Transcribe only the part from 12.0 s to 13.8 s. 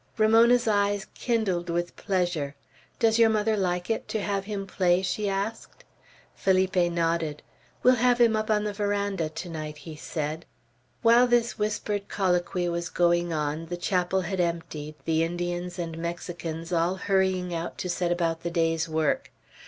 colloquy was going on, the